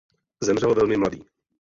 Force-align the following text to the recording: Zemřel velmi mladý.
Zemřel 0.43 0.75
velmi 0.75 0.97
mladý. 0.97 1.23